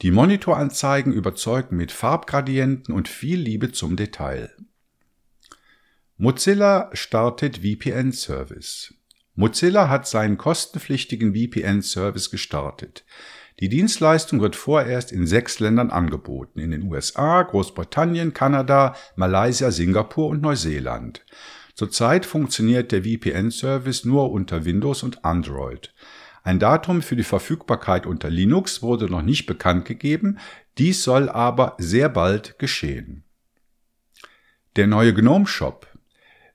Die 0.01 0.11
Monitoranzeigen 0.11 1.13
überzeugen 1.13 1.77
mit 1.77 1.93
Farbgradienten 1.93 2.95
und 2.95 3.07
viel 3.07 3.39
Liebe 3.39 3.71
zum 3.71 3.97
Detail. 3.97 4.57
Mozilla 6.17 6.89
startet 6.95 7.59
VPN-Service. 7.59 8.95
Mozilla 9.35 9.91
hat 9.91 10.09
seinen 10.09 10.39
kostenpflichtigen 10.39 11.35
VPN-Service 11.35 12.31
gestartet. 12.31 13.05
Die 13.61 13.69
Dienstleistung 13.69 14.41
wird 14.41 14.57
vorerst 14.57 15.13
in 15.13 15.27
sechs 15.27 15.61
Ländern 15.61 15.91
angeboten, 15.91 16.59
in 16.59 16.73
den 16.73 16.91
USA, 16.91 17.43
Großbritannien, 17.43 18.35
Kanada, 18.35 18.97
Malaysia, 19.15 19.71
Singapur 19.71 20.29
und 20.29 20.43
Neuseeland. 20.43 21.25
Zurzeit 21.75 22.27
funktioniert 22.27 22.91
der 22.91 23.05
VPN-Service 23.05 24.05
nur 24.05 24.33
unter 24.33 24.65
Windows 24.65 25.03
und 25.03 25.25
Android. 25.25 25.95
Ein 26.43 26.59
Datum 26.59 27.01
für 27.01 27.17
die 27.17 27.23
Verfügbarkeit 27.23 28.07
unter 28.07 28.29
Linux 28.29 28.83
wurde 28.83 29.07
noch 29.07 29.23
nicht 29.23 29.47
bekannt 29.47 29.85
gegeben, 29.85 30.39
dies 30.77 31.05
soll 31.05 31.29
aber 31.29 31.77
sehr 31.79 32.09
bald 32.09 32.59
geschehen. 32.59 33.25
Der 34.77 34.89
neue 34.89 35.15
Gnome 35.15 35.47
Shop. 35.47 35.87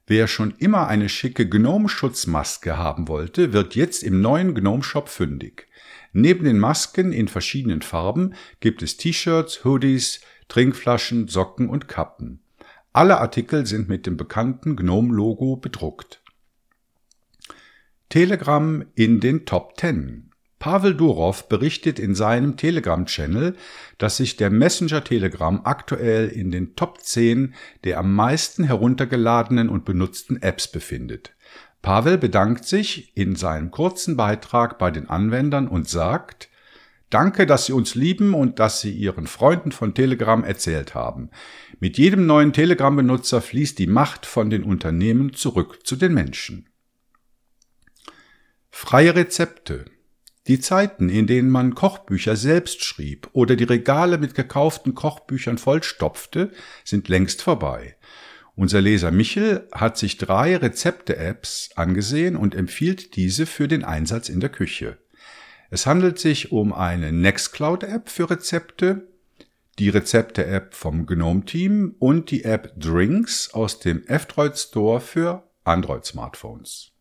Wer 0.05 0.27
schon 0.27 0.53
immer 0.57 0.87
eine 0.87 1.07
schicke 1.07 1.47
Gnome-Schutzmaske 1.47 2.77
haben 2.77 3.07
wollte, 3.07 3.53
wird 3.53 3.75
jetzt 3.75 4.03
im 4.03 4.21
neuen 4.21 4.53
Gnome 4.53 4.83
Shop 4.83 5.07
fündig. 5.07 5.68
Neben 6.11 6.43
den 6.43 6.59
Masken 6.59 7.11
in 7.11 7.27
verschiedenen 7.27 7.81
Farben 7.81 8.33
gibt 8.59 8.81
es 8.81 8.97
T-Shirts, 8.97 9.63
Hoodies, 9.63 10.21
Trinkflaschen, 10.47 11.27
Socken 11.27 11.69
und 11.69 11.87
Kappen. 11.87 12.41
Alle 12.91 13.19
Artikel 13.19 13.65
sind 13.65 13.87
mit 13.87 14.07
dem 14.07 14.17
bekannten 14.17 14.75
GNOME-Logo 14.75 15.57
bedruckt. 15.57 16.21
Telegram 18.09 18.83
in 18.95 19.19
den 19.19 19.45
Top 19.45 19.77
10. 19.77 20.31
Pavel 20.57 20.93
Durov 20.93 21.47
berichtet 21.47 21.99
in 21.99 22.15
seinem 22.15 22.57
Telegram-Channel, 22.57 23.55
dass 23.97 24.17
sich 24.17 24.35
der 24.35 24.49
Messenger 24.49 25.03
Telegram 25.03 25.61
aktuell 25.63 26.27
in 26.27 26.51
den 26.51 26.75
Top 26.75 27.01
10 27.01 27.53
der 27.85 27.99
am 27.99 28.13
meisten 28.13 28.65
heruntergeladenen 28.65 29.69
und 29.69 29.85
benutzten 29.85 30.41
Apps 30.41 30.69
befindet. 30.69 31.33
Pavel 31.81 32.17
bedankt 32.17 32.65
sich 32.65 33.15
in 33.15 33.35
seinem 33.35 33.71
kurzen 33.71 34.17
Beitrag 34.17 34.77
bei 34.77 34.91
den 34.91 35.09
Anwendern 35.09 35.67
und 35.67 35.87
sagt, 35.87 36.49
Danke, 37.09 37.47
dass 37.47 37.65
Sie 37.65 37.73
uns 37.73 37.95
lieben 37.95 38.35
und 38.35 38.59
dass 38.59 38.81
Sie 38.81 38.91
Ihren 38.91 39.25
Freunden 39.25 39.71
von 39.71 39.95
Telegram 39.95 40.43
erzählt 40.43 40.93
haben. 40.93 41.31
Mit 41.79 41.97
jedem 41.97 42.27
neuen 42.27 42.53
Telegram-Benutzer 42.53 43.41
fließt 43.41 43.79
die 43.79 43.87
Macht 43.87 44.27
von 44.27 44.51
den 44.51 44.63
Unternehmen 44.63 45.33
zurück 45.33 45.79
zu 45.83 45.95
den 45.95 46.13
Menschen. 46.13 46.69
Freie 48.69 49.15
Rezepte. 49.15 49.85
Die 50.45 50.59
Zeiten, 50.59 51.09
in 51.09 51.25
denen 51.25 51.49
man 51.49 51.73
Kochbücher 51.73 52.35
selbst 52.35 52.83
schrieb 52.83 53.27
oder 53.33 53.55
die 53.55 53.63
Regale 53.63 54.19
mit 54.19 54.35
gekauften 54.35 54.93
Kochbüchern 54.93 55.57
vollstopfte, 55.57 56.51
sind 56.83 57.07
längst 57.07 57.41
vorbei. 57.41 57.95
Unser 58.59 58.81
Leser 58.81 59.11
Michel 59.11 59.69
hat 59.71 59.97
sich 59.97 60.17
drei 60.17 60.57
Rezepte-Apps 60.57 61.69
angesehen 61.75 62.35
und 62.35 62.53
empfiehlt 62.53 63.15
diese 63.15 63.45
für 63.45 63.69
den 63.69 63.85
Einsatz 63.85 64.27
in 64.27 64.41
der 64.41 64.49
Küche. 64.49 64.97
Es 65.69 65.85
handelt 65.85 66.19
sich 66.19 66.51
um 66.51 66.73
eine 66.73 67.13
Nextcloud-App 67.13 68.09
für 68.09 68.29
Rezepte, 68.29 69.07
die 69.79 69.87
Rezepte-App 69.87 70.73
vom 70.73 71.05
GNOME-Team 71.05 71.95
und 71.99 72.31
die 72.31 72.43
App 72.43 72.73
Drinks 72.75 73.53
aus 73.53 73.79
dem 73.79 74.05
F-Droid 74.05 74.57
Store 74.57 74.99
für 74.99 75.43
Android-Smartphones. 75.63 76.91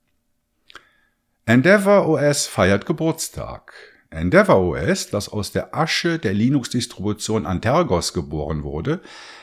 Endeavour 1.45 2.07
OS 2.07 2.47
feiert 2.47 2.87
Geburtstag. 2.87 3.73
Endeavour 4.11 4.61
OS, 4.61 5.11
das 5.11 5.29
aus 5.29 5.51
der 5.51 5.75
Asche 5.75 6.21
der 6.21 6.35
Linux-Distribution 6.35 7.47
Antergos 7.47 8.13
geboren 8.13 8.63
wurde, 8.63 9.01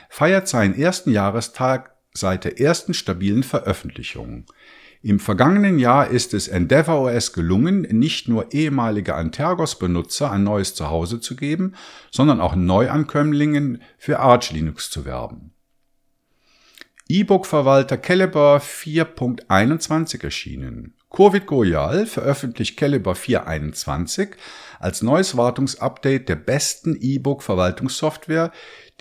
feiert 0.08 0.48
seinen 0.48 0.80
ersten 0.80 1.12
Jahrestag 1.12 1.95
seit 2.16 2.44
der 2.44 2.60
ersten 2.60 2.94
stabilen 2.94 3.44
Veröffentlichung. 3.44 4.46
Im 5.02 5.20
vergangenen 5.20 5.78
Jahr 5.78 6.10
ist 6.10 6.34
es 6.34 6.48
Endeavour 6.48 7.02
OS 7.02 7.32
gelungen, 7.34 7.82
nicht 7.82 8.28
nur 8.28 8.52
ehemalige 8.54 9.14
Antergos-Benutzer 9.14 10.32
ein 10.32 10.44
neues 10.44 10.74
Zuhause 10.74 11.20
zu 11.20 11.36
geben, 11.36 11.76
sondern 12.10 12.42
auch 12.42 12.56
Neuankömmlingen 12.56 13.84
für 14.00 14.20
Arch 14.20 14.52
Linux 14.52 14.90
zu 14.90 15.06
werben. 15.06 15.54
E-Book-Verwalter 17.08 17.98
Caliber 17.98 18.58
4.21 18.58 20.24
erschienen. 20.24 20.96
Covid 21.12 21.46
Goyal 21.46 22.08
veröffentlicht 22.08 22.76
Caliber 22.76 23.14
4.21 23.14 24.32
als 24.80 25.04
neues 25.04 25.38
Wartungsupdate 25.38 26.28
der 26.28 26.36
besten 26.36 26.98
E-Book-Verwaltungssoftware, 27.00 28.52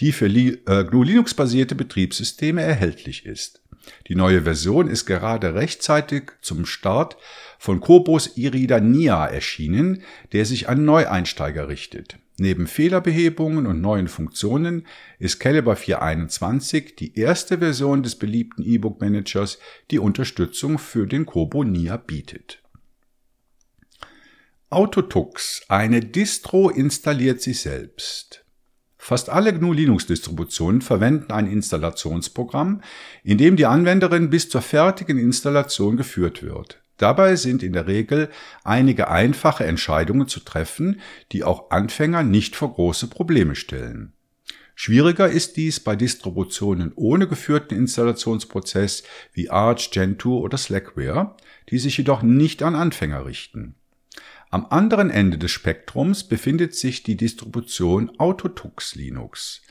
die 0.01 0.13
für 0.13 0.27
äh, 0.27 0.85
GNU 0.85 1.03
Linux-basierte 1.03 1.75
Betriebssysteme 1.75 2.63
erhältlich 2.63 3.27
ist. 3.27 3.63
Die 4.09 4.15
neue 4.15 4.43
Version 4.43 4.89
ist 4.89 5.05
gerade 5.07 5.55
rechtzeitig 5.55 6.33
zum 6.41 6.67
Start 6.67 7.17
von 7.59 7.81
Kobos 7.81 8.37
Irida 8.37 8.81
Nia 8.81 9.27
erschienen, 9.27 10.03
der 10.33 10.47
sich 10.47 10.69
an 10.69 10.85
Neueinsteiger 10.85 11.69
richtet. 11.69 12.19
Neben 12.37 12.67
Fehlerbehebungen 12.67 13.67
und 13.67 13.81
neuen 13.81 14.09
Funktionen 14.09 14.87
ist 15.21 15.39
Caliber 15.39 15.77
421 15.77 16.97
die 16.97 17.17
erste 17.17 17.59
Version 17.59 18.03
des 18.03 18.17
beliebten 18.17 18.63
E-Book 18.63 19.01
Managers, 19.01 19.59
die 19.91 20.01
Unterstützung 20.01 20.79
für 20.79 21.07
den 21.07 21.27
Kobo 21.27 21.63
Nia 21.63 21.97
bietet. 21.97 22.61
Autotux, 24.69 25.63
eine 25.69 26.01
Distro 26.01 26.71
installiert 26.71 27.41
sich 27.41 27.61
selbst. 27.61 28.44
Fast 29.06 29.28
alle 29.28 29.52
GNU 29.52 29.75
Linux 29.75 30.06
Distributionen 30.06 30.80
verwenden 30.80 31.30
ein 31.30 31.46
Installationsprogramm, 31.46 32.80
in 33.23 33.37
dem 33.37 33.54
die 33.54 33.66
Anwenderin 33.66 34.30
bis 34.30 34.49
zur 34.49 34.62
fertigen 34.62 35.18
Installation 35.18 35.99
geführt 35.99 36.42
wird. 36.42 36.80
Dabei 36.96 37.37
sind 37.37 37.62
in 37.62 37.75
der 37.75 37.87
Regel 37.87 38.30
einige 38.62 39.08
einfache 39.08 39.66
Entscheidungen 39.66 40.26
zu 40.26 40.40
treffen, 40.40 41.02
die 41.32 41.44
auch 41.44 41.70
Anfänger 41.70 42.23
nicht 42.23 42.56
vor 42.56 42.73
große 42.73 43.08
Probleme 43.08 43.56
stellen. 43.56 44.14
Schwieriger 44.75 45.28
ist 45.28 45.58
dies 45.58 45.80
bei 45.80 45.96
Distributionen 45.96 46.92
ohne 46.96 47.28
geführten 47.28 47.75
Installationsprozess 47.75 49.02
wie 49.34 49.50
Arch, 49.50 49.90
Gentoo 49.90 50.38
oder 50.38 50.56
Slackware, 50.56 51.37
die 51.68 51.78
sich 51.78 51.99
jedoch 51.99 52.23
nicht 52.23 52.62
an 52.62 52.75
Anfänger 52.75 53.26
richten. 53.26 53.75
Am 54.51 54.67
anderen 54.71 55.11
Ende 55.11 55.39
des 55.39 55.51
Spektrums 55.51 56.25
befindet 56.25 56.75
sich 56.75 57.03
die 57.03 57.17
Distribution 57.17 58.19
Autotux 58.19 58.95
Linux. 58.95 59.63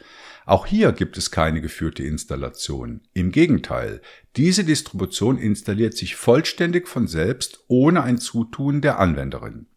Auch 0.46 0.65
hier 0.65 0.92
gibt 0.92 1.18
es 1.18 1.32
keine 1.32 1.62
geführte 1.62 2.03
Installation. 2.03 3.01
Im 3.13 3.32
Gegenteil, 3.32 4.01
diese 4.36 4.65
Distribution 4.65 5.38
installiert 5.38 5.96
sich 5.96 6.15
vollständig 6.15 6.88
von 6.88 7.08
selbst 7.08 7.63
ohne 7.68 8.03
ein 8.03 8.18
Zutun 8.18 8.82
der 8.82 9.00
Anwenderin. 9.00 9.68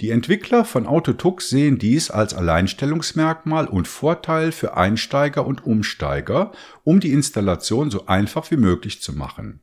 Die 0.00 0.10
Entwickler 0.10 0.64
von 0.64 0.86
Autotux 0.86 1.48
sehen 1.48 1.78
dies 1.78 2.10
als 2.10 2.34
Alleinstellungsmerkmal 2.34 3.66
und 3.66 3.86
Vorteil 3.86 4.50
für 4.50 4.76
Einsteiger 4.76 5.46
und 5.46 5.64
Umsteiger, 5.64 6.52
um 6.82 6.98
die 6.98 7.12
Installation 7.12 7.90
so 7.90 8.06
einfach 8.06 8.50
wie 8.50 8.56
möglich 8.56 9.00
zu 9.00 9.12
machen. 9.12 9.60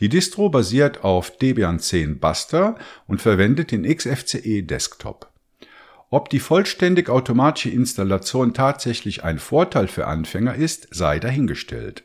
Die 0.00 0.08
Distro 0.08 0.48
basiert 0.48 1.02
auf 1.02 1.36
Debian 1.36 1.80
10 1.80 2.20
Buster 2.20 2.76
und 3.06 3.20
verwendet 3.20 3.72
den 3.72 3.82
XFCE 3.82 4.62
Desktop. 4.62 5.32
Ob 6.10 6.30
die 6.30 6.40
vollständig 6.40 7.10
automatische 7.10 7.70
Installation 7.70 8.54
tatsächlich 8.54 9.24
ein 9.24 9.38
Vorteil 9.38 9.88
für 9.88 10.06
Anfänger 10.06 10.54
ist, 10.54 10.88
sei 10.90 11.18
dahingestellt. 11.18 12.04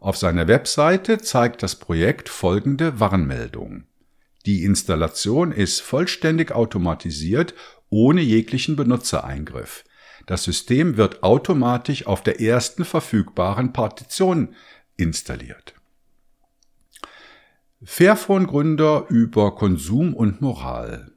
Auf 0.00 0.16
seiner 0.16 0.46
Webseite 0.48 1.18
zeigt 1.18 1.62
das 1.62 1.76
Projekt 1.76 2.28
folgende 2.28 3.00
Warnmeldung. 3.00 3.84
Die 4.44 4.62
Installation 4.62 5.50
ist 5.50 5.80
vollständig 5.80 6.52
automatisiert, 6.52 7.54
ohne 7.88 8.20
jeglichen 8.20 8.76
Benutzereingriff. 8.76 9.84
Das 10.26 10.44
System 10.44 10.96
wird 10.96 11.22
automatisch 11.22 12.06
auf 12.06 12.22
der 12.22 12.40
ersten 12.40 12.84
verfügbaren 12.84 13.72
Partition 13.72 14.54
installiert. 14.96 15.74
Fairphone-Gründer 17.86 19.06
über 19.10 19.54
Konsum 19.54 20.14
und 20.14 20.40
Moral. 20.40 21.12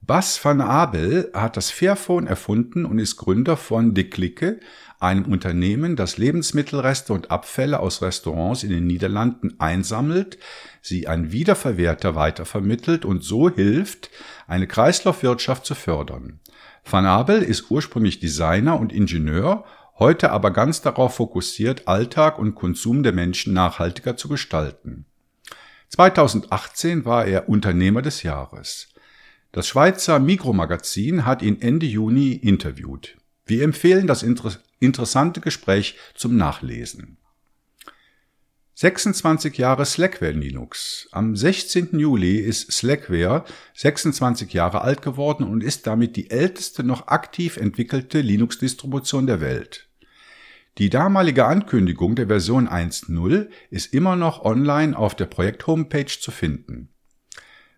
Bas 0.00 0.42
van 0.42 0.60
Abel 0.60 1.28
hat 1.34 1.56
das 1.56 1.72
Fairphone 1.72 2.28
erfunden 2.28 2.84
und 2.86 3.00
ist 3.00 3.16
Gründer 3.16 3.56
von 3.56 3.94
De 3.94 4.04
Clique, 4.04 4.60
einem 5.00 5.24
Unternehmen, 5.24 5.96
das 5.96 6.16
Lebensmittelreste 6.16 7.12
und 7.12 7.32
Abfälle 7.32 7.80
aus 7.80 8.00
Restaurants 8.00 8.62
in 8.62 8.70
den 8.70 8.86
Niederlanden 8.86 9.58
einsammelt, 9.58 10.38
sie 10.82 11.08
an 11.08 11.32
Wiederverwerter 11.32 12.14
weitervermittelt 12.14 13.04
und 13.04 13.24
so 13.24 13.50
hilft, 13.50 14.10
eine 14.46 14.68
Kreislaufwirtschaft 14.68 15.66
zu 15.66 15.74
fördern. 15.74 16.38
Van 16.88 17.06
Abel 17.06 17.42
ist 17.42 17.72
ursprünglich 17.72 18.20
Designer 18.20 18.78
und 18.78 18.92
Ingenieur, 18.92 19.64
heute 19.98 20.30
aber 20.30 20.52
ganz 20.52 20.80
darauf 20.80 21.16
fokussiert, 21.16 21.88
Alltag 21.88 22.38
und 22.38 22.54
Konsum 22.54 23.02
der 23.02 23.12
Menschen 23.12 23.52
nachhaltiger 23.52 24.16
zu 24.16 24.28
gestalten. 24.28 25.07
2018 25.88 27.04
war 27.04 27.26
er 27.26 27.48
Unternehmer 27.48 28.02
des 28.02 28.22
Jahres. 28.22 28.88
Das 29.52 29.66
Schweizer 29.66 30.18
Mikromagazin 30.18 31.24
hat 31.24 31.42
ihn 31.42 31.60
Ende 31.60 31.86
Juni 31.86 32.32
interviewt. 32.32 33.16
Wir 33.46 33.62
empfehlen 33.62 34.06
das 34.06 34.22
inter 34.22 34.52
interessante 34.80 35.40
Gespräch 35.40 35.96
zum 36.14 36.36
Nachlesen. 36.36 37.16
26 38.74 39.58
Jahre 39.58 39.84
Slackware 39.84 40.30
Linux. 40.30 41.08
Am 41.10 41.34
16. 41.34 41.98
Juli 41.98 42.38
ist 42.38 42.70
Slackware 42.70 43.44
26 43.74 44.52
Jahre 44.52 44.82
alt 44.82 45.02
geworden 45.02 45.42
und 45.42 45.64
ist 45.64 45.88
damit 45.88 46.14
die 46.14 46.30
älteste 46.30 46.84
noch 46.84 47.08
aktiv 47.08 47.56
entwickelte 47.56 48.20
Linux-Distribution 48.20 49.26
der 49.26 49.40
Welt. 49.40 49.87
Die 50.78 50.90
damalige 50.90 51.44
Ankündigung 51.44 52.14
der 52.14 52.28
Version 52.28 52.68
1.0 52.68 53.48
ist 53.70 53.92
immer 53.92 54.14
noch 54.14 54.44
online 54.44 54.96
auf 54.96 55.16
der 55.16 55.26
Projekt-Homepage 55.26 56.06
zu 56.06 56.30
finden. 56.30 56.90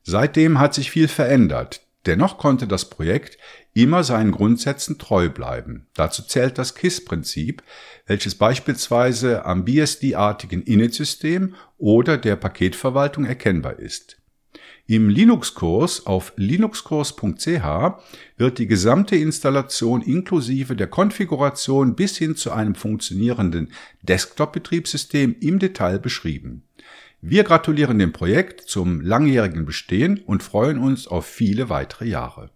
Seitdem 0.03 0.59
hat 0.59 0.75
sich 0.75 0.91
viel 0.91 1.09
verändert. 1.09 1.81
Dennoch 2.05 2.37
konnte 2.37 2.67
das 2.67 2.91
Projekt 2.91 3.39
immer 3.73 4.05
seinen 4.05 4.33
Grundsätzen 4.33 4.99
treu 4.99 5.31
bleiben. 5.31 5.87
Dazu 5.95 6.23
zählt 6.23 6.59
das 6.59 6.75
KISS-Prinzip, 6.75 7.63
welches 8.07 8.35
beispielsweise 8.35 9.45
am 9.47 9.65
BSD-artigen 9.65 10.63
Init-System 10.63 11.55
oder 11.79 12.19
der 12.19 12.37
Paketverwaltung 12.37 13.25
erkennbar 13.25 13.79
ist. 13.79 14.20
Im 14.91 15.09
Linux-Kurs 15.09 16.07
auf 16.07 16.33
linuxkurs.ch 16.35 17.65
wird 18.37 18.59
die 18.59 18.67
gesamte 18.67 19.15
Installation 19.15 20.03
inklusive 20.03 20.75
der 20.75 20.89
Konfiguration 20.89 21.95
bis 21.95 22.19
hin 22.19 22.35
zu 22.35 22.51
einem 22.51 22.75
funktionierenden 22.75 23.71
Desktop-Betriebssystem 24.03 25.37
im 25.39 25.61
Detail 25.61 26.01
beschrieben. 26.01 26.65
Wir 27.21 27.45
gratulieren 27.45 28.01
dem 28.01 28.13
Projekt 28.13 28.63
zum 28.63 29.01
langjährigen 29.01 29.65
Bestehen 29.65 30.25
und 30.27 30.43
freuen 30.43 30.79
uns 30.79 31.07
auf 31.07 31.25
viele 31.25 31.69
weitere 31.69 32.07
Jahre. 32.07 32.51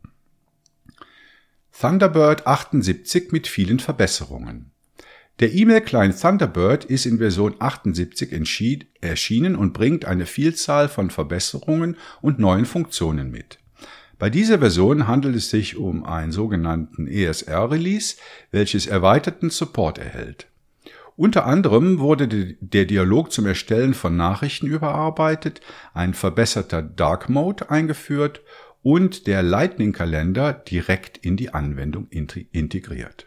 Thunderbird 1.71 2.49
78 2.49 3.31
mit 3.31 3.47
vielen 3.47 3.79
Verbesserungen. 3.79 4.74
Der 5.41 5.53
E-Mail-Client 5.53 6.21
Thunderbird 6.21 6.85
ist 6.85 7.07
in 7.07 7.19
Version 7.19 7.57
78 7.59 8.31
erschienen 9.01 9.57
und 9.57 9.73
bringt 9.73 10.05
eine 10.05 10.27
Vielzahl 10.27 10.89
von 10.89 11.11
Verbesserungen 11.11 11.97
und 12.21 12.39
neuen 12.39 12.67
Funktionen 12.67 13.33
mit. 13.33 13.59
Bei 14.17 14.31
dieser 14.31 14.61
Version 14.61 15.09
handelt 15.09 15.35
es 15.35 15.51
sich 15.51 15.77
um 15.77 16.05
einen 16.05 16.31
sogenannten 16.31 17.09
ESR-Release, 17.09 18.15
welches 18.53 18.87
erweiterten 18.87 19.51
Support 19.51 19.99
erhält. 19.99 20.47
Unter 21.17 21.47
anderem 21.47 21.99
wurde 21.99 22.29
der 22.61 22.85
Dialog 22.85 23.33
zum 23.33 23.47
Erstellen 23.47 23.95
von 23.95 24.17
Nachrichten 24.17 24.69
überarbeitet, 24.69 25.61
ein 25.95 26.15
verbesserter 26.15 26.81
Dark 26.81 27.29
Mode 27.29 27.71
eingeführt 27.71 28.41
und 28.85 29.27
der 29.27 29.43
Lightning-Kalender 29.43 30.53
direkt 30.53 31.19
in 31.19 31.37
die 31.37 31.53
Anwendung 31.53 32.07
integriert. 32.09 33.27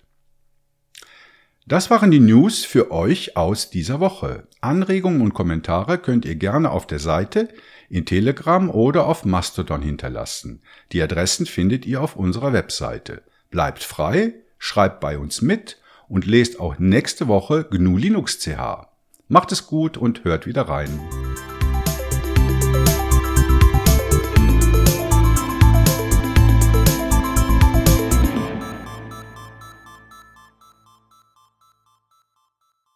Das 1.70 1.90
waren 1.90 2.12
die 2.12 2.22
News 2.22 2.64
für 2.64 2.92
euch 2.92 3.36
aus 3.36 3.70
dieser 3.70 4.00
Woche. 4.00 4.48
Anregungen 4.62 5.20
und 5.20 5.34
Kommentare 5.34 5.98
könnt 5.98 6.24
ihr 6.24 6.36
gerne 6.36 6.72
auf 6.72 6.88
der 6.88 7.00
Seite, 7.00 7.50
in 7.90 8.06
Telegram 8.06 8.70
oder 8.70 9.06
auf 9.06 9.26
Mastodon 9.26 9.82
hinterlassen. 9.82 10.62
Die 10.94 11.02
Adressen 11.02 11.46
findet 11.46 11.86
ihr 11.86 12.02
auf 12.02 12.16
unserer 12.16 12.54
Webseite. 12.54 13.22
Bleibt 13.50 13.84
frei, 13.84 14.36
schreibt 14.58 15.02
bei 15.02 15.18
uns 15.18 15.42
mit 15.42 15.78
und 16.08 16.26
lest 16.26 16.58
auch 16.62 16.80
nächste 16.80 17.28
Woche 17.28 17.66
GNU 17.70 17.98
Linux 17.98 18.40
CH. 18.40 18.88
Macht 19.28 19.52
es 19.52 19.68
gut 19.68 19.98
und 19.98 20.24
hört 20.24 20.48
wieder 20.48 20.70
rein. 20.70 21.02